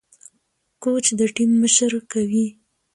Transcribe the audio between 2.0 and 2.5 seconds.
کوي.